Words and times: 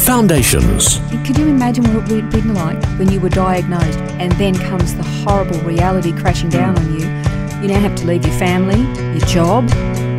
Foundations. 0.00 0.98
Could 1.26 1.36
you 1.36 1.46
imagine 1.46 1.84
what 1.84 2.10
it 2.10 2.12
would 2.12 2.24
have 2.24 2.32
been 2.32 2.54
like 2.54 2.82
when 2.98 3.12
you 3.12 3.20
were 3.20 3.28
diagnosed 3.28 3.98
and 4.18 4.32
then 4.32 4.54
comes 4.54 4.94
the 4.94 5.02
horrible 5.02 5.58
reality 5.60 6.12
crashing 6.12 6.48
down 6.48 6.76
on 6.78 6.98
you? 6.98 7.06
You 7.60 7.68
now 7.68 7.80
have 7.80 7.94
to 7.96 8.06
leave 8.06 8.26
your 8.26 8.36
family, 8.38 8.80
your 9.16 9.26
job, 9.26 9.68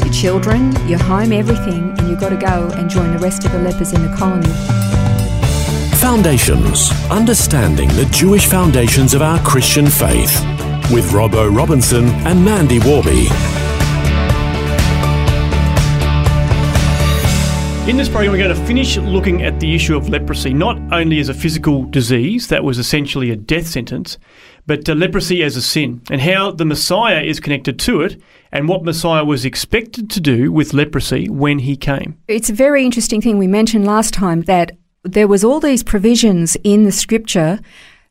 your 0.04 0.14
children, 0.14 0.72
your 0.88 1.00
home, 1.00 1.34
everything, 1.34 1.98
and 1.98 2.08
you've 2.08 2.20
got 2.20 2.30
to 2.30 2.38
go 2.38 2.70
and 2.76 2.90
join 2.90 3.12
the 3.12 3.20
rest 3.20 3.44
of 3.44 3.52
the 3.52 3.60
lepers 3.60 3.92
in 3.92 4.04
the 4.04 4.16
colony. 4.16 4.48
Foundations. 5.98 6.92
Understanding 7.10 7.90
the 7.90 8.06
Jewish 8.12 8.46
foundations 8.46 9.14
of 9.16 9.22
our 9.22 9.40
Christian 9.40 9.88
faith. 9.88 10.40
With 10.92 11.12
Robbo 11.12 11.54
Robinson 11.54 12.06
and 12.26 12.46
Mandy 12.46 12.80
Warby. 12.80 13.30
In 17.88 17.98
this 17.98 18.08
program, 18.08 18.32
we're 18.32 18.38
going 18.38 18.56
to 18.56 18.66
finish 18.68 18.96
looking 18.98 19.42
at 19.42 19.60
the 19.60 19.74
issue 19.74 19.98
of 19.98 20.08
leprosy, 20.08 20.54
not 20.54 20.78
only 20.94 21.20
as 21.20 21.30
a 21.30 21.34
physical 21.34 21.84
disease 21.86 22.48
that 22.50 22.64
was 22.64 22.78
essentially 22.78 23.32
a 23.32 23.36
death 23.36 23.66
sentence, 23.66 24.20
but 24.68 24.88
uh, 24.88 24.94
leprosy 24.94 25.42
as 25.42 25.58
a 25.58 25.64
sin, 25.64 26.00
and 26.12 26.22
how 26.22 26.52
the 26.52 26.64
Messiah 26.64 27.22
is 27.22 27.40
connected 27.40 27.80
to 27.80 28.02
it, 28.02 28.22
and 28.52 28.70
what 28.70 28.84
Messiah 28.84 29.26
was 29.26 29.46
expected 29.46 30.12
to 30.12 30.22
do 30.22 30.52
with 30.52 30.76
leprosy 30.76 31.28
when 31.28 31.58
he 31.58 31.76
came. 31.76 32.20
It's 32.28 32.52
a 32.52 32.54
very 32.54 32.86
interesting 32.86 33.20
thing 33.20 33.40
we 33.40 33.48
mentioned 33.48 33.88
last 33.88 34.14
time 34.14 34.42
that 34.44 34.78
there 35.04 35.28
was 35.28 35.44
all 35.44 35.60
these 35.60 35.82
provisions 35.82 36.56
in 36.64 36.84
the 36.84 36.92
scripture 36.92 37.60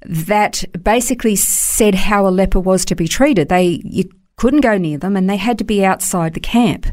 that 0.04 0.64
basically 0.82 1.36
said 1.36 1.94
how 1.94 2.26
a 2.26 2.30
leper 2.30 2.58
was 2.58 2.84
to 2.86 2.96
be 2.96 3.06
treated. 3.06 3.48
They 3.48 3.80
you 3.84 4.10
couldn't 4.34 4.62
go 4.62 4.78
near 4.78 4.98
them 4.98 5.16
and 5.16 5.30
they 5.30 5.36
had 5.36 5.58
to 5.58 5.64
be 5.64 5.84
outside 5.84 6.34
the 6.34 6.40
camp. 6.40 6.86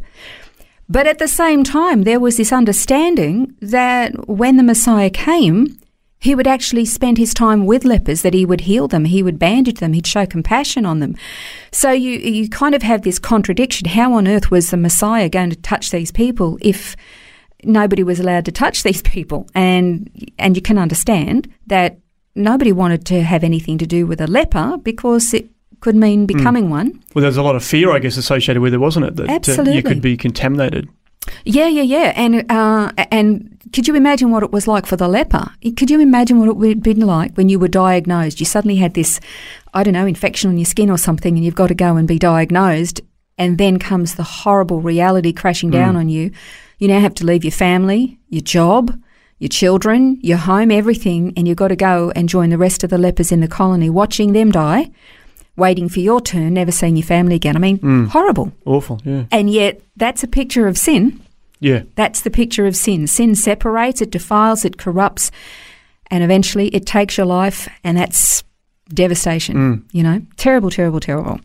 But 0.90 1.08
at 1.08 1.20
the 1.20 1.28
same 1.28 1.64
time, 1.64 2.04
there 2.04 2.20
was 2.20 2.38
this 2.38 2.54
understanding 2.54 3.56
that 3.62 4.28
when 4.28 4.58
the 4.58 4.64
Messiah 4.64 5.10
came, 5.10 5.78
he 6.20 6.34
would 6.34 6.48
actually 6.48 6.86
spend 6.86 7.18
his 7.18 7.34
time 7.34 7.66
with 7.66 7.86
lepers, 7.86 8.22
that 8.22 8.34
he 8.34 8.46
would 8.46 8.62
heal 8.62 8.88
them, 8.88 9.06
he 9.06 9.22
would 9.22 9.38
bandage 9.38 9.80
them, 9.80 9.94
he'd 9.94 10.08
show 10.08 10.26
compassion 10.26 10.86
on 10.86 11.00
them. 11.00 11.16
So 11.72 11.92
you, 11.92 12.12
you 12.18 12.50
kind 12.50 12.74
of 12.74 12.82
have 12.82 13.04
this 13.04 13.20
contradiction. 13.20 13.90
How 13.90 14.14
on 14.14 14.28
earth 14.28 14.50
was 14.50 14.72
the 14.72 14.78
Messiah 14.78 15.30
going 15.30 15.52
to 15.52 15.56
touch 15.58 15.92
these 15.92 16.12
people 16.12 16.58
if 16.62 16.96
nobody 17.64 18.02
was 18.02 18.20
allowed 18.20 18.46
to 18.46 18.52
touch 18.52 18.84
these 18.84 19.02
people? 19.02 19.48
And, 19.54 20.10
and 20.40 20.56
you 20.56 20.62
can 20.62 20.80
understand 20.80 21.54
that 21.68 22.00
nobody 22.34 22.72
wanted 22.72 23.06
to 23.08 23.22
have 23.22 23.44
anything 23.44 23.78
to 23.78 23.86
do 23.86 24.08
with 24.08 24.22
a 24.22 24.28
leper 24.28 24.78
because 24.82 25.34
it 25.34 25.50
could 25.80 25.96
mean 25.96 26.26
becoming 26.26 26.70
one. 26.70 27.04
Well, 27.14 27.22
there's 27.22 27.38
a 27.38 27.44
lot 27.44 27.56
of 27.56 27.64
fear, 27.64 27.92
I 27.92 28.00
guess, 28.00 28.18
associated 28.18 28.62
with 28.62 28.74
it, 28.74 28.80
wasn't 28.80 29.06
it? 29.06 29.16
That 29.18 29.60
uh, 29.60 29.64
you 29.64 29.84
could 29.84 30.02
be 30.02 30.18
contaminated. 30.18 30.90
Yeah, 31.46 31.68
yeah, 31.68 31.84
yeah. 31.84 32.14
And 32.16 32.50
uh, 32.52 32.92
and 33.12 33.58
could 33.74 33.88
you 33.88 33.96
imagine 33.96 34.32
what 34.32 34.44
it 34.44 34.52
was 34.52 34.68
like 34.68 34.86
for 34.86 34.96
the 34.96 35.08
leper? 35.08 35.52
Could 35.76 35.90
you 35.90 36.00
imagine 36.00 36.40
what 36.40 36.50
it 36.50 36.56
would 36.58 36.70
have 36.70 36.84
been 36.84 37.02
like 37.02 37.36
when 37.36 37.50
you 37.50 37.60
were 37.60 37.68
diagnosed? 37.68 38.40
You 38.40 38.46
suddenly 38.46 38.78
had 38.78 38.94
this, 38.94 39.20
I 39.74 39.84
don't 39.84 39.94
know, 39.94 40.06
infection 40.06 40.50
on 40.50 40.58
your 40.58 40.66
skin 40.66 40.90
or 40.90 40.98
something, 40.98 41.36
and 41.36 41.44
you've 41.44 41.56
got 41.56 41.68
to 41.68 41.76
go 41.76 41.96
and 41.98 42.08
be 42.08 42.20
diagnosed. 42.20 43.02
And 43.40 43.60
then 43.60 43.78
comes 43.78 44.16
the 44.16 44.24
horrible 44.24 44.82
reality 44.82 45.32
crashing 45.32 45.70
down 45.70 45.96
on 45.96 46.10
you. 46.10 46.32
You 46.80 46.88
now 46.88 47.00
have 47.00 47.14
to 47.16 47.24
leave 47.24 47.44
your 47.44 47.52
family, 47.52 48.20
your 48.30 48.42
job, 48.42 49.00
your 49.38 49.50
children, 49.50 50.18
your 50.24 50.38
home, 50.38 50.72
everything, 50.72 51.34
and 51.38 51.48
you've 51.48 51.58
got 51.58 51.68
to 51.68 51.76
go 51.76 52.12
and 52.16 52.28
join 52.28 52.50
the 52.50 52.58
rest 52.58 52.84
of 52.84 52.90
the 52.90 52.98
lepers 52.98 53.32
in 53.32 53.42
the 53.42 53.48
colony, 53.48 53.92
watching 53.92 54.34
them 54.34 54.52
die, 54.52 54.90
waiting 55.58 55.90
for 55.90 56.00
your 56.00 56.22
turn, 56.22 56.54
never 56.54 56.72
seeing 56.72 56.96
your 56.96 57.06
family 57.06 57.36
again. 57.36 57.56
I 57.56 57.60
mean, 57.60 57.80
mm. 57.80 58.08
horrible. 58.08 58.54
Awful, 58.66 59.02
yeah. 59.04 59.26
And 59.32 59.50
yet, 59.50 59.82
that's 59.96 60.24
a 60.24 60.28
picture 60.28 60.68
of 60.68 60.78
sin. 60.78 61.22
Yeah. 61.60 61.84
That's 61.96 62.22
the 62.22 62.30
picture 62.30 62.68
of 62.68 62.76
sin. 62.76 63.08
Sin 63.08 63.36
separates, 63.36 64.02
it 64.02 64.12
defiles, 64.12 64.64
it 64.64 64.78
corrupts, 64.78 65.32
and 66.10 66.24
eventually 66.24 66.68
it 66.70 66.86
takes 66.86 67.18
your 67.18 67.26
life, 67.26 67.68
and 67.84 67.98
that's 67.98 68.44
devastation. 68.90 69.56
Mm. 69.56 69.84
You 69.92 70.04
know, 70.04 70.22
terrible, 70.38 70.70
terrible, 70.70 71.00
terrible. 71.00 71.42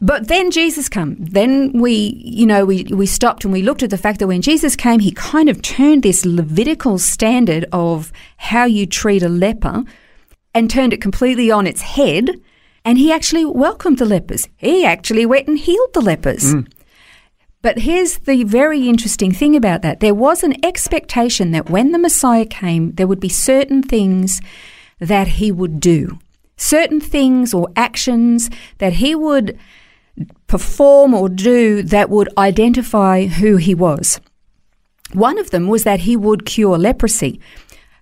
But 0.00 0.28
then 0.28 0.50
Jesus 0.50 0.88
came. 0.88 1.16
Then 1.18 1.72
we, 1.72 2.20
you 2.22 2.46
know, 2.46 2.66
we, 2.66 2.84
we 2.84 3.06
stopped 3.06 3.44
and 3.44 3.52
we 3.52 3.62
looked 3.62 3.82
at 3.82 3.90
the 3.90 3.98
fact 3.98 4.18
that 4.18 4.26
when 4.26 4.42
Jesus 4.42 4.76
came, 4.76 5.00
he 5.00 5.10
kind 5.12 5.48
of 5.48 5.62
turned 5.62 6.02
this 6.02 6.26
Levitical 6.26 6.98
standard 6.98 7.64
of 7.72 8.12
how 8.36 8.64
you 8.64 8.86
treat 8.86 9.22
a 9.22 9.28
leper 9.28 9.84
and 10.54 10.70
turned 10.70 10.92
it 10.92 11.00
completely 11.00 11.50
on 11.50 11.66
its 11.66 11.80
head. 11.80 12.30
And 12.86 12.98
he 12.98 13.10
actually 13.10 13.44
welcomed 13.44 13.98
the 13.98 14.04
lepers. 14.04 14.48
He 14.56 14.84
actually 14.84 15.26
went 15.26 15.48
and 15.48 15.58
healed 15.58 15.92
the 15.92 16.00
lepers. 16.00 16.54
Mm. 16.54 16.72
But 17.60 17.80
here's 17.80 18.18
the 18.18 18.44
very 18.44 18.88
interesting 18.88 19.32
thing 19.32 19.56
about 19.56 19.82
that. 19.82 19.98
There 19.98 20.14
was 20.14 20.44
an 20.44 20.64
expectation 20.64 21.50
that 21.50 21.68
when 21.68 21.90
the 21.90 21.98
Messiah 21.98 22.46
came, 22.46 22.92
there 22.92 23.08
would 23.08 23.18
be 23.18 23.28
certain 23.28 23.82
things 23.82 24.40
that 25.00 25.26
he 25.26 25.50
would 25.50 25.80
do, 25.80 26.20
certain 26.56 27.00
things 27.00 27.52
or 27.52 27.68
actions 27.74 28.50
that 28.78 28.94
he 28.94 29.16
would 29.16 29.58
perform 30.46 31.12
or 31.12 31.28
do 31.28 31.82
that 31.82 32.08
would 32.08 32.28
identify 32.38 33.26
who 33.26 33.56
he 33.56 33.74
was. 33.74 34.20
One 35.12 35.38
of 35.38 35.50
them 35.50 35.66
was 35.66 35.82
that 35.82 36.00
he 36.00 36.16
would 36.16 36.46
cure 36.46 36.78
leprosy. 36.78 37.40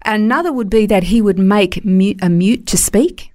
Another 0.03 0.53
would 0.53 0.69
be 0.69 0.85
that 0.85 1.05
he 1.05 1.23
would 1.23 1.39
make 1.39 1.87
mute, 1.87 2.19
a 2.21 2.29
mute 2.29 2.67
to 2.67 2.77
speak, 2.77 3.33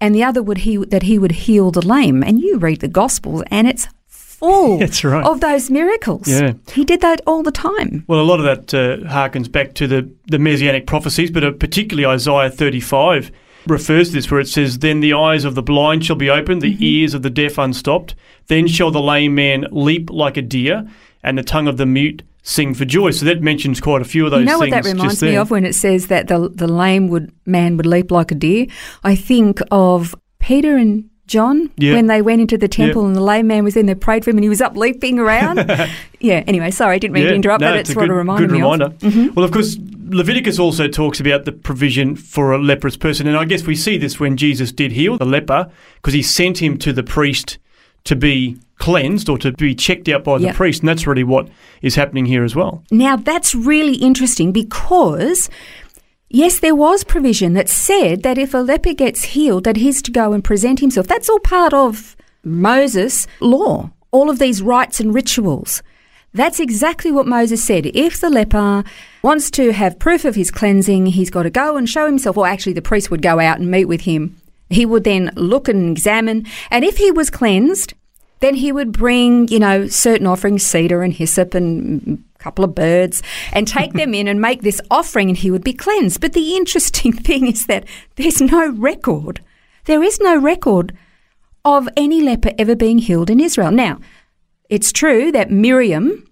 and 0.00 0.14
the 0.14 0.24
other 0.24 0.42
would 0.42 0.58
he 0.58 0.76
that 0.76 1.04
he 1.04 1.18
would 1.18 1.32
heal 1.32 1.70
the 1.70 1.86
lame. 1.86 2.22
And 2.22 2.40
you 2.40 2.58
read 2.58 2.80
the 2.80 2.88
Gospels, 2.88 3.42
and 3.50 3.66
it's 3.66 3.88
full 4.08 4.78
That's 4.80 5.02
right. 5.04 5.24
of 5.24 5.40
those 5.40 5.70
miracles. 5.70 6.28
Yeah. 6.28 6.54
He 6.72 6.84
did 6.84 7.00
that 7.00 7.20
all 7.26 7.42
the 7.42 7.50
time. 7.52 8.04
Well, 8.06 8.20
a 8.20 8.22
lot 8.22 8.40
of 8.40 8.44
that 8.44 8.74
uh, 8.74 9.08
harkens 9.08 9.50
back 9.50 9.74
to 9.74 9.86
the, 9.86 10.10
the 10.26 10.38
messianic 10.38 10.86
prophecies, 10.86 11.30
but 11.30 11.44
uh, 11.44 11.52
particularly 11.52 12.06
Isaiah 12.06 12.50
35 12.50 13.30
refers 13.66 14.08
to 14.08 14.14
this, 14.14 14.30
where 14.30 14.40
it 14.40 14.48
says, 14.48 14.78
Then 14.78 15.00
the 15.00 15.14
eyes 15.14 15.44
of 15.44 15.54
the 15.54 15.62
blind 15.62 16.04
shall 16.04 16.16
be 16.16 16.30
opened, 16.30 16.62
the 16.62 16.76
ears 16.84 17.14
of 17.14 17.22
the 17.22 17.30
deaf 17.30 17.58
unstopped. 17.58 18.14
Then 18.46 18.66
shall 18.66 18.90
the 18.90 19.00
lame 19.00 19.34
man 19.34 19.66
leap 19.70 20.10
like 20.10 20.36
a 20.36 20.42
deer, 20.42 20.88
and 21.22 21.36
the 21.36 21.42
tongue 21.42 21.66
of 21.66 21.76
the 21.76 21.86
mute 21.86 22.22
sing 22.46 22.74
for 22.74 22.84
joy. 22.84 23.10
So 23.10 23.26
that 23.26 23.42
mentions 23.42 23.80
quite 23.80 24.02
a 24.02 24.04
few 24.04 24.24
of 24.24 24.30
those 24.30 24.40
You 24.40 24.46
know 24.46 24.58
what 24.58 24.70
that 24.70 24.84
reminds 24.84 25.20
me 25.20 25.36
of 25.36 25.50
when 25.50 25.66
it 25.66 25.74
says 25.74 26.06
that 26.06 26.28
the 26.28 26.48
the 26.48 26.68
lame 26.68 27.08
would 27.08 27.32
man 27.44 27.76
would 27.76 27.86
leap 27.86 28.10
like 28.10 28.30
a 28.30 28.36
deer? 28.36 28.66
I 29.02 29.16
think 29.16 29.60
of 29.72 30.14
Peter 30.38 30.76
and 30.76 31.10
John 31.26 31.70
Yeah. 31.76 31.94
when 31.94 32.06
they 32.06 32.22
went 32.22 32.40
into 32.40 32.56
the 32.56 32.68
temple 32.68 33.04
and 33.04 33.16
the 33.16 33.20
lame 33.20 33.48
man 33.48 33.64
was 33.64 33.76
in 33.76 33.86
there, 33.86 33.96
prayed 33.96 34.22
for 34.22 34.30
him, 34.30 34.36
and 34.36 34.44
he 34.44 34.48
was 34.48 34.60
up 34.60 34.76
leaping 34.76 35.18
around. 35.18 35.58
yeah. 36.20 36.44
Anyway, 36.46 36.70
sorry, 36.70 36.94
I 36.94 36.98
didn't 37.00 37.14
mean 37.14 37.26
to 37.26 37.34
interrupt, 37.34 37.62
no, 37.62 37.70
but 37.70 37.80
it's 37.80 37.90
it's 37.90 37.96
a 37.96 37.98
what 37.98 38.06
good, 38.06 38.12
it 38.12 38.16
reminded 38.16 38.48
good 38.48 38.54
reminder. 38.54 38.88
Mm-hmm. 38.90 39.34
Well, 39.34 39.44
of 39.44 39.50
course, 39.50 39.76
Leviticus 40.04 40.60
also 40.60 40.86
talks 40.86 41.18
about 41.18 41.46
the 41.46 41.52
provision 41.52 42.14
for 42.14 42.52
a 42.52 42.58
leprous 42.58 42.96
person, 42.96 43.26
and 43.26 43.36
I 43.36 43.44
guess 43.44 43.64
we 43.64 43.74
see 43.74 43.98
this 43.98 44.20
when 44.20 44.36
Jesus 44.36 44.70
did 44.70 44.92
heal 44.92 45.18
the 45.18 45.24
leper 45.26 45.68
because 45.96 46.14
he 46.14 46.22
sent 46.22 46.62
him 46.62 46.78
to 46.78 46.92
the 46.92 47.02
priest 47.02 47.58
to 48.04 48.14
be 48.14 48.56
cleansed 48.78 49.28
or 49.28 49.38
to 49.38 49.52
be 49.52 49.74
checked 49.74 50.08
out 50.08 50.24
by 50.24 50.38
the 50.38 50.52
priest, 50.52 50.80
and 50.82 50.88
that's 50.88 51.06
really 51.06 51.24
what 51.24 51.48
is 51.82 51.94
happening 51.94 52.26
here 52.26 52.44
as 52.44 52.54
well. 52.54 52.84
Now 52.90 53.16
that's 53.16 53.54
really 53.54 53.96
interesting 53.96 54.52
because. 54.52 55.48
Yes, 56.28 56.58
there 56.58 56.74
was 56.74 57.04
provision 57.04 57.52
that 57.52 57.68
said 57.68 58.24
that 58.24 58.36
if 58.36 58.52
a 58.52 58.58
leper 58.58 58.92
gets 58.92 59.22
healed, 59.22 59.62
that 59.62 59.76
he's 59.76 60.02
to 60.02 60.10
go 60.10 60.32
and 60.32 60.42
present 60.42 60.80
himself. 60.80 61.06
That's 61.06 61.28
all 61.30 61.38
part 61.38 61.72
of 61.72 62.16
Moses' 62.42 63.28
law, 63.38 63.92
all 64.10 64.28
of 64.28 64.40
these 64.40 64.60
rites 64.60 64.98
and 64.98 65.14
rituals. 65.14 65.84
That's 66.34 66.58
exactly 66.58 67.12
what 67.12 67.28
Moses 67.28 67.64
said. 67.64 67.86
If 67.86 68.20
the 68.20 68.28
leper 68.28 68.82
wants 69.22 69.50
to 69.52 69.72
have 69.72 70.00
proof 70.00 70.24
of 70.24 70.34
his 70.34 70.50
cleansing, 70.50 71.06
he's 71.06 71.30
got 71.30 71.44
to 71.44 71.50
go 71.50 71.76
and 71.76 71.88
show 71.88 72.06
himself. 72.06 72.36
Or 72.36 72.46
actually, 72.46 72.74
the 72.74 72.82
priest 72.82 73.10
would 73.10 73.22
go 73.22 73.38
out 73.38 73.58
and 73.58 73.70
meet 73.70 73.86
with 73.86 74.02
him. 74.02 74.36
He 74.68 74.84
would 74.84 75.04
then 75.04 75.30
look 75.36 75.68
and 75.68 75.90
examine. 75.90 76.44
And 76.70 76.84
if 76.84 76.98
he 76.98 77.10
was 77.12 77.30
cleansed, 77.30 77.94
then 78.46 78.54
he 78.54 78.70
would 78.70 78.92
bring, 78.92 79.48
you 79.48 79.58
know, 79.58 79.88
certain 79.88 80.26
offerings, 80.26 80.64
cedar 80.64 81.02
and 81.02 81.12
hyssop 81.12 81.52
and 81.52 82.24
a 82.36 82.38
couple 82.38 82.64
of 82.64 82.76
birds, 82.76 83.20
and 83.52 83.66
take 83.66 83.92
them 83.94 84.14
in 84.14 84.28
and 84.28 84.40
make 84.40 84.62
this 84.62 84.80
offering, 84.88 85.28
and 85.28 85.36
he 85.36 85.50
would 85.50 85.64
be 85.64 85.72
cleansed. 85.72 86.20
But 86.20 86.32
the 86.32 86.54
interesting 86.54 87.12
thing 87.28 87.48
is 87.48 87.66
that 87.66 87.86
there's 88.14 88.40
no 88.40 88.70
record. 88.70 89.40
There 89.86 90.02
is 90.02 90.20
no 90.20 90.38
record 90.38 90.96
of 91.64 91.88
any 91.96 92.20
leper 92.20 92.52
ever 92.56 92.76
being 92.76 92.98
healed 92.98 93.30
in 93.30 93.40
Israel. 93.40 93.72
Now, 93.72 93.98
it's 94.70 94.92
true 94.92 95.32
that 95.32 95.50
Miriam 95.50 96.24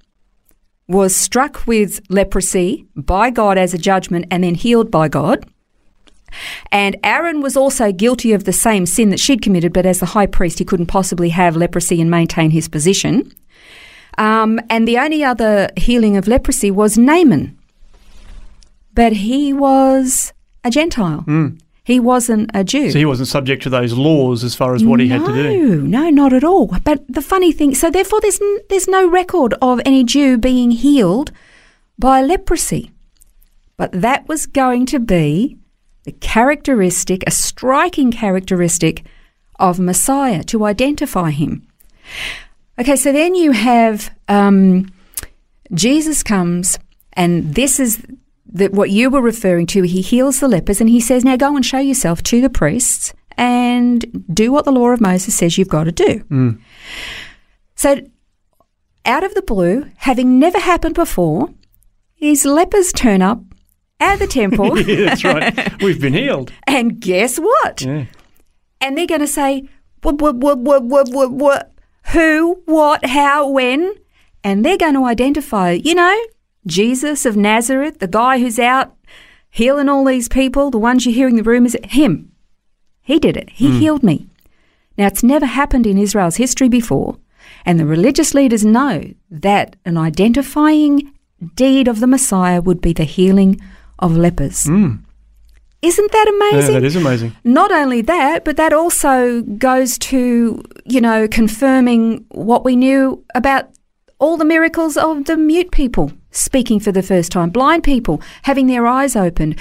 was 0.86 1.16
struck 1.16 1.66
with 1.66 2.00
leprosy 2.08 2.86
by 2.94 3.30
God 3.30 3.58
as 3.58 3.74
a 3.74 3.78
judgment 3.78 4.26
and 4.30 4.44
then 4.44 4.54
healed 4.54 4.88
by 4.88 5.08
God. 5.08 5.44
And 6.72 6.96
Aaron 7.02 7.40
was 7.40 7.56
also 7.56 7.92
guilty 7.92 8.32
of 8.32 8.44
the 8.44 8.52
same 8.52 8.86
sin 8.86 9.10
that 9.10 9.20
she'd 9.20 9.42
committed, 9.42 9.72
but 9.72 9.86
as 9.86 10.00
the 10.00 10.06
high 10.06 10.26
priest, 10.26 10.58
he 10.58 10.64
couldn't 10.64 10.86
possibly 10.86 11.30
have 11.30 11.56
leprosy 11.56 12.00
and 12.00 12.10
maintain 12.10 12.50
his 12.50 12.68
position. 12.68 13.32
Um, 14.18 14.60
and 14.70 14.86
the 14.86 14.98
only 14.98 15.24
other 15.24 15.68
healing 15.76 16.16
of 16.16 16.28
leprosy 16.28 16.70
was 16.70 16.96
Naaman. 16.96 17.56
But 18.94 19.12
he 19.14 19.52
was 19.52 20.32
a 20.62 20.70
Gentile. 20.70 21.24
He 21.82 22.00
wasn't 22.00 22.50
a 22.54 22.64
Jew. 22.64 22.90
So 22.90 22.98
he 22.98 23.04
wasn't 23.04 23.28
subject 23.28 23.62
to 23.64 23.68
those 23.70 23.92
laws 23.92 24.42
as 24.42 24.54
far 24.54 24.74
as 24.74 24.84
what 24.84 25.00
he 25.00 25.08
had 25.08 25.24
to 25.26 25.32
do. 25.34 25.82
No, 25.82 26.04
no, 26.04 26.10
not 26.10 26.32
at 26.32 26.44
all. 26.44 26.68
But 26.84 27.04
the 27.08 27.20
funny 27.20 27.52
thing, 27.52 27.74
so 27.74 27.90
therefore, 27.90 28.20
there's 28.22 28.40
n- 28.40 28.60
there's 28.70 28.88
no 28.88 29.06
record 29.06 29.54
of 29.60 29.80
any 29.84 30.02
Jew 30.04 30.38
being 30.38 30.70
healed 30.70 31.30
by 31.98 32.22
leprosy. 32.22 32.90
But 33.76 33.92
that 33.92 34.26
was 34.28 34.46
going 34.46 34.86
to 34.86 34.98
be 35.00 35.58
the 36.04 36.12
characteristic, 36.12 37.24
a 37.26 37.30
striking 37.30 38.12
characteristic 38.12 39.04
of 39.58 39.78
Messiah 39.78 40.42
to 40.44 40.64
identify 40.64 41.30
him. 41.30 41.66
Okay, 42.78 42.96
so 42.96 43.12
then 43.12 43.34
you 43.34 43.52
have 43.52 44.14
um, 44.28 44.90
Jesus 45.72 46.22
comes, 46.22 46.78
and 47.12 47.54
this 47.54 47.78
is 47.78 48.04
the, 48.46 48.68
what 48.68 48.90
you 48.90 49.10
were 49.10 49.20
referring 49.20 49.66
to. 49.68 49.82
He 49.82 50.00
heals 50.00 50.40
the 50.40 50.48
lepers, 50.48 50.80
and 50.80 50.90
he 50.90 51.00
says, 51.00 51.24
"Now 51.24 51.36
go 51.36 51.56
and 51.56 51.64
show 51.64 51.78
yourself 51.78 52.22
to 52.24 52.40
the 52.40 52.50
priests 52.50 53.14
and 53.36 54.26
do 54.32 54.52
what 54.52 54.64
the 54.64 54.72
law 54.72 54.90
of 54.90 55.00
Moses 55.00 55.34
says 55.34 55.56
you've 55.56 55.68
got 55.68 55.84
to 55.84 55.92
do." 55.92 56.24
So, 57.76 58.00
out 59.04 59.24
of 59.24 59.34
the 59.34 59.42
blue, 59.42 59.90
having 59.96 60.38
never 60.38 60.58
happened 60.58 60.94
before, 60.94 61.48
these 62.20 62.44
lepers 62.44 62.92
turn 62.92 63.22
up 63.22 63.40
at 64.00 64.18
the 64.18 64.26
temple, 64.26 64.78
yeah, 64.88 65.06
that's 65.06 65.24
right. 65.24 65.82
We've 65.82 66.00
been 66.00 66.14
healed. 66.14 66.52
and 66.66 67.00
guess 67.00 67.38
what? 67.38 67.82
Yeah. 67.82 68.06
And 68.80 68.98
they're 68.98 69.06
going 69.06 69.20
to 69.20 69.26
say, 69.26 69.68
what, 70.02 70.20
what, 70.20 70.36
what, 70.36 70.58
what, 70.58 70.84
what, 70.84 71.08
what, 71.08 71.32
what, 71.32 71.72
who, 72.12 72.62
what, 72.66 73.06
how, 73.06 73.48
when? 73.48 73.94
And 74.42 74.64
they're 74.64 74.76
going 74.76 74.94
to 74.94 75.06
identify, 75.06 75.72
you 75.72 75.94
know, 75.94 76.20
Jesus 76.66 77.24
of 77.24 77.36
Nazareth, 77.36 77.98
the 77.98 78.08
guy 78.08 78.38
who's 78.38 78.58
out 78.58 78.94
healing 79.50 79.88
all 79.88 80.04
these 80.04 80.28
people, 80.28 80.70
the 80.70 80.78
ones 80.78 81.06
you're 81.06 81.14
hearing 81.14 81.36
the 81.36 81.42
rumours, 81.42 81.76
him. 81.84 82.32
He 83.02 83.18
did 83.18 83.36
it. 83.36 83.50
He 83.50 83.68
hmm. 83.68 83.78
healed 83.78 84.02
me. 84.02 84.26
Now, 84.98 85.06
it's 85.06 85.22
never 85.22 85.46
happened 85.46 85.86
in 85.86 85.98
Israel's 85.98 86.36
history 86.36 86.68
before, 86.68 87.18
and 87.64 87.78
the 87.78 87.86
religious 87.86 88.34
leaders 88.34 88.64
know 88.64 89.12
that 89.30 89.76
an 89.84 89.96
identifying 89.96 91.12
deed 91.54 91.88
of 91.88 92.00
the 92.00 92.06
Messiah 92.06 92.60
would 92.60 92.80
be 92.80 92.92
the 92.92 93.04
healing 93.04 93.60
of 94.04 94.16
lepers. 94.16 94.64
Mm. 94.64 95.00
Isn't 95.82 96.12
that 96.12 96.26
Yeah, 96.28 96.48
amazing? 96.58 96.74
that 96.74 96.84
is 96.84 96.96
amazing. 96.96 97.32
Not 97.44 97.70
only 97.72 98.00
that, 98.02 98.44
but 98.44 98.56
that 98.56 98.72
also 98.72 99.42
goes 99.42 99.98
to, 99.98 100.62
you 100.86 101.00
know, 101.00 101.28
confirming 101.28 102.24
what 102.30 102.64
we 102.64 102.74
knew 102.76 103.22
about 103.34 103.68
all 104.18 104.36
the 104.36 104.44
miracles 104.44 104.96
of 104.96 105.24
the 105.24 105.36
mute 105.36 105.70
people 105.72 106.12
speaking 106.30 106.80
for 106.80 106.92
the 106.92 107.02
first 107.02 107.30
time, 107.32 107.50
blind 107.50 107.82
people 107.82 108.20
having 108.42 108.66
their 108.66 108.86
eyes 108.86 109.14
opened, 109.14 109.58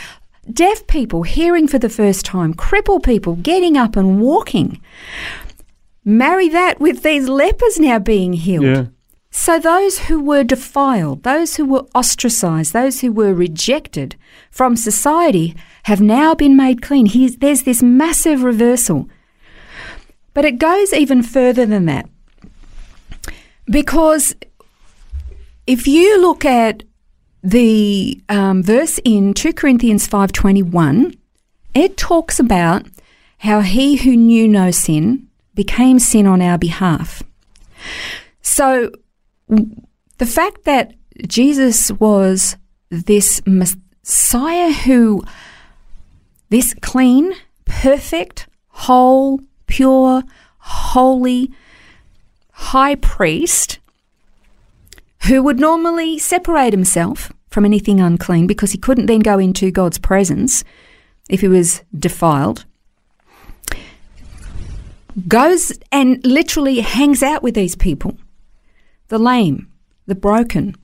deaf 0.52 0.88
people 0.88 1.24
hearing 1.24 1.68
for 1.68 1.80
the 1.80 1.90
first 1.90 2.26
time, 2.26 2.54
crippled 2.54 3.04
people 3.04 3.36
getting 3.36 3.76
up 3.78 3.96
and 3.96 4.22
walking. 4.22 4.82
Marry 6.06 6.50
that 6.50 6.80
with 6.80 7.04
these 7.04 7.28
lepers 7.30 7.80
now 7.80 8.00
being 8.00 8.34
healed. 8.34 8.66
Yeah. 8.66 8.86
So 9.36 9.58
those 9.58 9.98
who 9.98 10.22
were 10.22 10.44
defiled, 10.44 11.24
those 11.24 11.56
who 11.56 11.66
were 11.66 11.88
ostracized, 11.96 12.72
those 12.72 13.02
who 13.02 13.12
were 13.12 13.34
rejected 13.34 14.16
from 14.52 14.76
society 14.76 15.56
have 15.86 16.00
now 16.00 16.36
been 16.36 16.56
made 16.56 16.84
clean. 16.84 17.08
He's, 17.08 17.38
there's 17.38 17.64
this 17.64 17.82
massive 17.82 18.44
reversal. 18.44 19.10
But 20.36 20.46
it 20.46 20.60
goes 20.60 20.94
even 20.94 21.24
further 21.24 21.66
than 21.66 21.88
that. 21.88 22.08
Because 23.66 24.36
if 25.66 25.88
you 25.88 26.22
look 26.22 26.46
at 26.46 26.84
the 27.42 28.22
um, 28.30 28.62
verse 28.62 29.00
in 29.04 29.34
2 29.34 29.52
Corinthians 29.54 30.08
5:21, 30.08 31.18
it 31.74 31.98
talks 31.98 32.40
about 32.40 32.86
how 33.40 33.62
he 33.62 33.96
who 33.96 34.16
knew 34.16 34.48
no 34.48 34.70
sin 34.70 35.28
became 35.56 35.98
sin 35.98 36.28
on 36.28 36.40
our 36.40 36.60
behalf. 36.60 37.24
So 38.44 38.92
the 40.18 40.26
fact 40.26 40.64
that 40.66 40.94
Jesus 41.28 41.92
was 41.92 42.58
this 42.90 43.42
Messiah 43.46 44.72
who, 44.72 45.24
this 46.50 46.74
clean, 46.82 47.34
perfect, 47.66 48.48
whole, 48.70 49.40
pure, 49.68 50.24
holy 50.60 51.52
high 52.52 52.96
priest 52.96 53.80
who 55.28 55.42
would 55.42 55.60
normally 55.60 56.18
separate 56.18 56.74
himself 56.74 57.32
from 57.50 57.66
anything 57.66 58.00
unclean 58.00 58.48
because 58.48 58.72
he 58.72 58.78
couldn't 58.78 59.06
then 59.06 59.20
go 59.20 59.40
into 59.40 59.72
God's 59.72 59.98
presence 59.98 60.64
if 61.30 61.42
he 61.42 61.48
was 61.48 61.82
defiled, 61.98 62.66
goes 65.28 65.72
and 65.92 66.26
literally 66.26 66.80
hangs 66.82 67.24
out 67.24 67.44
with 67.44 67.56
these 67.56 67.76
people 67.76 68.18
the 69.14 69.20
lame, 69.20 69.68
the 70.08 70.16
broken, 70.16 70.76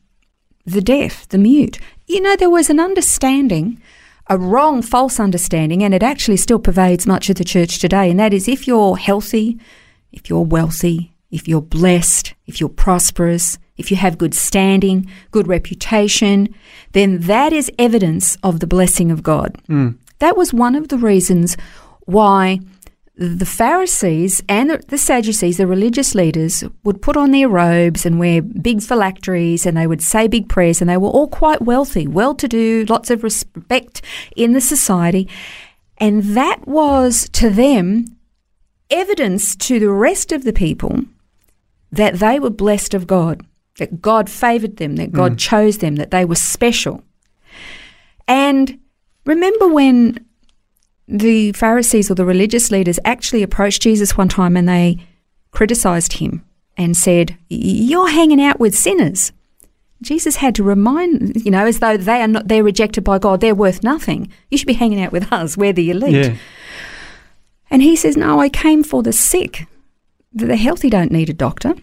the 0.64 0.82
deaf, 0.82 1.28
the 1.30 1.38
mute. 1.40 1.80
You 2.06 2.22
know, 2.22 2.36
there 2.36 2.50
was 2.50 2.70
an 2.70 2.80
understanding, 2.80 3.82
a 4.28 4.38
wrong, 4.38 4.84
false 4.84 5.20
understanding, 5.20 5.82
and 5.82 5.96
it 5.96 6.04
actually 6.04 6.38
still 6.38 6.60
pervades 6.60 7.08
much 7.08 7.32
of 7.32 7.38
the 7.38 7.44
church 7.44 7.80
today, 7.80 8.12
and 8.12 8.20
that 8.20 8.32
is 8.32 8.48
if 8.48 8.68
you're 8.68 8.98
healthy, 8.98 9.58
if 10.12 10.30
you're 10.30 10.46
wealthy, 10.46 11.12
if 11.32 11.48
you're 11.48 11.60
blessed, 11.60 12.36
if 12.46 12.60
you're 12.60 12.70
prosperous, 12.70 13.58
if 13.78 13.90
you 13.90 13.98
have 13.98 14.20
good 14.20 14.36
standing, 14.36 15.10
good 15.32 15.48
reputation, 15.48 16.54
then 16.92 17.22
that 17.22 17.52
is 17.52 17.72
evidence 17.80 18.38
of 18.44 18.60
the 18.60 18.68
blessing 18.68 19.10
of 19.10 19.24
God. 19.24 19.58
Mm. 19.68 19.98
That 20.20 20.38
was 20.38 20.54
one 20.54 20.76
of 20.76 20.90
the 20.90 21.00
reasons 21.00 21.58
why 22.02 22.60
the 23.20 23.46
Pharisees 23.46 24.42
and 24.48 24.72
the 24.88 24.98
Sadducees, 24.98 25.58
the 25.58 25.68
religious 25.68 26.16
leaders, 26.16 26.64
would 26.86 27.02
put 27.02 27.18
on 27.18 27.32
their 27.32 27.50
robes 27.50 28.06
and 28.06 28.18
wear 28.18 28.42
big 28.42 28.82
phylacteries 28.82 29.66
and 29.66 29.76
they 29.76 29.88
would 29.88 30.02
say 30.02 30.30
big 30.30 30.48
prayers 30.48 30.80
and 30.80 30.90
they 30.90 30.96
were 30.96 31.10
all 31.10 31.28
quite 31.28 31.62
wealthy, 31.62 32.08
well 32.08 32.34
to 32.36 32.48
do, 32.48 32.86
lots 32.88 33.12
of 33.12 33.22
respect 33.22 34.02
in 34.38 34.54
the 34.54 34.62
society. 34.62 35.28
And 35.98 36.24
that 36.38 36.66
was 36.66 37.28
to 37.34 37.50
them 37.50 38.06
evidence 38.90 39.54
to 39.58 39.82
the 39.82 39.92
rest 39.92 40.32
of 40.32 40.46
the 40.46 40.54
people 40.54 41.02
that 41.92 42.16
they 42.16 42.40
were 42.40 42.50
blessed 42.50 42.94
of 42.94 43.06
God, 43.06 43.46
that 43.80 44.02
God 44.02 44.30
favoured 44.30 44.78
them, 44.78 44.96
that 44.96 45.12
God 45.12 45.34
mm. 45.34 45.40
chose 45.40 45.80
them, 45.80 45.98
that 45.98 46.12
they 46.12 46.24
were 46.24 46.36
special. 46.36 47.04
And 48.30 48.80
remember 49.26 49.68
when 49.68 50.26
the 51.10 51.52
Pharisees 51.54 52.12
or 52.12 52.16
the 52.16 52.26
religious 52.26 52.72
leaders 52.72 53.00
actually 53.04 53.44
approached 53.44 53.82
Jesus 53.82 54.16
one 54.16 54.30
time 54.30 54.56
and 54.56 54.70
they 54.70 54.98
criticized 55.52 56.14
him 56.14 56.46
and 56.78 56.96
said, 56.96 57.38
You're 57.50 58.10
hanging 58.10 58.42
out 58.42 58.60
with 58.60 58.78
sinners. 58.78 59.32
Jesus 60.02 60.38
had 60.38 60.56
to 60.56 60.64
remind, 60.64 61.44
you 61.44 61.52
know, 61.52 61.66
as 61.66 61.80
though 61.80 61.98
they 61.98 62.22
are 62.22 62.28
not, 62.28 62.48
they're 62.48 62.64
rejected 62.64 63.04
by 63.04 63.20
God, 63.20 63.42
they're 63.42 63.56
worth 63.56 63.84
nothing. 63.84 64.32
You 64.50 64.58
should 64.58 64.68
be 64.68 64.74
hanging 64.74 65.02
out 65.02 65.12
with 65.12 65.32
us, 65.34 65.58
we're 65.58 65.74
the 65.74 65.90
elite. 65.90 66.14
Yeah. 66.14 66.36
And 67.72 67.82
he 67.82 67.96
says, 67.96 68.16
No, 68.16 68.40
I 68.40 68.50
came 68.50 68.84
for 68.84 69.04
the 69.04 69.14
sick. 69.14 69.66
The 70.32 70.56
healthy 70.56 70.90
don't 70.90 71.12
need 71.12 71.30
a 71.30 71.34
doctor. 71.34 71.74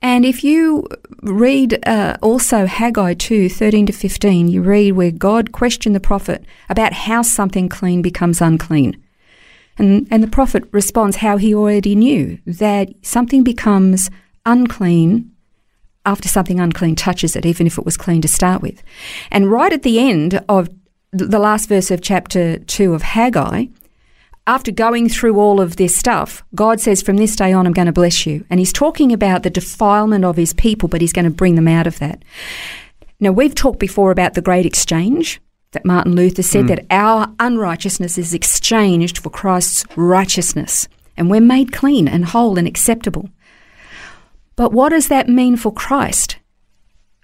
And 0.00 0.24
if 0.24 0.44
you 0.44 0.86
read 1.22 1.86
uh, 1.86 2.16
also 2.22 2.66
Haggai 2.66 3.14
2 3.14 3.48
13 3.48 3.86
to 3.86 3.92
15, 3.92 4.48
you 4.48 4.62
read 4.62 4.92
where 4.92 5.10
God 5.10 5.52
questioned 5.52 5.94
the 5.94 6.00
prophet 6.00 6.44
about 6.68 6.92
how 6.92 7.22
something 7.22 7.68
clean 7.68 8.02
becomes 8.02 8.40
unclean. 8.40 9.02
And, 9.76 10.08
and 10.10 10.22
the 10.22 10.28
prophet 10.28 10.64
responds 10.72 11.16
how 11.16 11.36
he 11.36 11.54
already 11.54 11.94
knew 11.94 12.38
that 12.46 12.88
something 13.02 13.44
becomes 13.44 14.10
unclean 14.44 15.30
after 16.04 16.28
something 16.28 16.58
unclean 16.58 16.96
touches 16.96 17.36
it, 17.36 17.44
even 17.44 17.66
if 17.66 17.78
it 17.78 17.84
was 17.84 17.96
clean 17.96 18.22
to 18.22 18.28
start 18.28 18.62
with. 18.62 18.82
And 19.30 19.50
right 19.52 19.72
at 19.72 19.82
the 19.82 20.00
end 20.00 20.42
of 20.48 20.68
the 21.12 21.38
last 21.38 21.68
verse 21.68 21.90
of 21.90 22.00
chapter 22.00 22.58
2 22.58 22.94
of 22.94 23.02
Haggai, 23.02 23.66
after 24.48 24.72
going 24.72 25.08
through 25.08 25.38
all 25.38 25.60
of 25.60 25.76
this 25.76 25.94
stuff, 25.94 26.42
God 26.54 26.80
says, 26.80 27.02
From 27.02 27.18
this 27.18 27.36
day 27.36 27.52
on, 27.52 27.66
I'm 27.66 27.72
going 27.72 27.86
to 27.86 27.92
bless 27.92 28.26
you. 28.26 28.44
And 28.50 28.58
He's 28.58 28.72
talking 28.72 29.12
about 29.12 29.44
the 29.44 29.50
defilement 29.50 30.24
of 30.24 30.36
His 30.36 30.52
people, 30.52 30.88
but 30.88 31.00
He's 31.00 31.12
going 31.12 31.24
to 31.26 31.30
bring 31.30 31.54
them 31.54 31.68
out 31.68 31.86
of 31.86 32.00
that. 32.00 32.24
Now, 33.20 33.30
we've 33.30 33.54
talked 33.54 33.78
before 33.78 34.10
about 34.10 34.34
the 34.34 34.42
great 34.42 34.66
exchange 34.66 35.40
that 35.72 35.84
Martin 35.84 36.16
Luther 36.16 36.42
said 36.42 36.66
that 36.68 36.86
our 36.90 37.32
unrighteousness 37.38 38.16
is 38.16 38.32
exchanged 38.32 39.18
for 39.18 39.28
Christ's 39.28 39.84
righteousness, 39.96 40.88
and 41.16 41.30
we're 41.30 41.40
made 41.40 41.72
clean 41.72 42.08
and 42.08 42.24
whole 42.24 42.58
and 42.58 42.66
acceptable. 42.66 43.28
But 44.56 44.72
what 44.72 44.88
does 44.88 45.08
that 45.08 45.28
mean 45.28 45.56
for 45.56 45.72
Christ? 45.72 46.38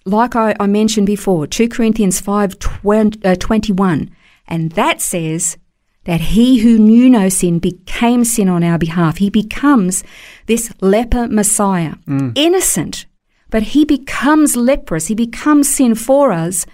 like 0.05 0.37
I, 0.37 0.55
I 0.61 0.67
mentioned 0.67 1.07
before, 1.07 1.47
2 1.47 1.69
Corinthians 1.69 2.21
5 2.21 2.59
20, 2.59 3.25
uh, 3.25 3.35
21, 3.37 4.11
and 4.47 4.73
that 4.73 5.01
says 5.01 5.57
that 6.05 6.21
he 6.21 6.59
who 6.59 6.79
knew 6.79 7.09
no 7.09 7.29
sin 7.29 7.59
became 7.59 8.25
sin 8.25 8.49
on 8.49 8.63
our 8.63 8.79
behalf. 8.79 9.19
He 9.19 9.31
becomes 9.31 10.05
this 10.47 10.73
leper 10.81 11.29
Messiah, 11.29 11.95
innocent, 12.35 13.07
but 13.51 13.63
he 13.63 13.85
becomes 13.85 14.57
leprous. 14.57 15.07
He 15.07 15.15
becomes 15.15 15.73
sin 15.73 15.95
for 15.95 16.33
us. 16.33 16.67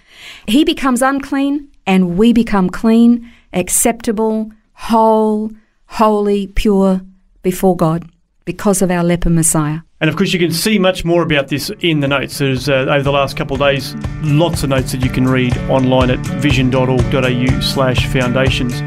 He 0.46 0.64
becomes 0.64 1.02
unclean, 1.02 1.68
and 1.86 2.16
we 2.16 2.32
become 2.32 2.70
clean, 2.70 3.30
acceptable, 3.52 4.50
whole, 4.72 5.50
holy, 5.86 6.46
pure 6.48 7.02
before 7.42 7.76
God 7.76 8.08
because 8.44 8.82
of 8.82 8.90
our 8.90 9.04
leper 9.04 9.30
Messiah. 9.30 9.80
And 10.00 10.08
of 10.08 10.16
course, 10.16 10.32
you 10.32 10.38
can 10.38 10.52
see 10.52 10.78
much 10.78 11.04
more 11.04 11.22
about 11.22 11.48
this 11.48 11.70
in 11.80 12.00
the 12.00 12.08
notes. 12.08 12.38
There's 12.38 12.68
uh, 12.68 12.86
over 12.88 13.02
the 13.02 13.12
last 13.12 13.36
couple 13.36 13.54
of 13.54 13.60
days, 13.60 13.94
lots 14.22 14.62
of 14.62 14.70
notes 14.70 14.92
that 14.92 15.04
you 15.04 15.10
can 15.10 15.26
read 15.26 15.56
online 15.68 16.10
at 16.10 16.18
vision.org.au 16.40 17.60
slash 17.60 18.06
foundations. 18.06 18.80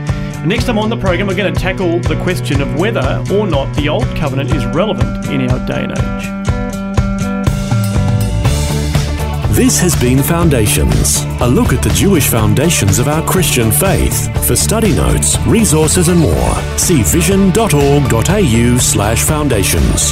Next 0.45 0.65
time 0.65 0.77
on 0.77 0.89
the 0.89 0.97
program, 0.97 1.27
we're 1.27 1.35
going 1.35 1.53
to 1.53 1.59
tackle 1.59 1.99
the 2.01 2.21
question 2.21 2.59
of 2.61 2.75
whether 2.77 3.23
or 3.31 3.47
not 3.47 3.73
the 3.77 3.87
Old 3.87 4.03
Covenant 4.17 4.53
is 4.53 4.65
relevant 4.65 5.27
in 5.27 5.49
our 5.49 5.65
day 5.65 5.83
and 5.85 5.91
age. 5.93 6.33
This 9.55 9.79
has 9.79 9.95
been 10.01 10.21
Foundations, 10.21 11.23
a 11.39 11.47
look 11.47 11.71
at 11.71 11.81
the 11.81 11.91
Jewish 11.91 12.27
foundations 12.27 12.99
of 12.99 13.07
our 13.07 13.25
Christian 13.25 13.71
faith. 13.71 14.45
For 14.45 14.57
study 14.57 14.93
notes, 14.93 15.37
resources, 15.47 16.09
and 16.09 16.19
more, 16.19 16.55
see 16.77 17.03
vision.org.au 17.03 18.77
slash 18.79 19.23
foundations. 19.23 20.11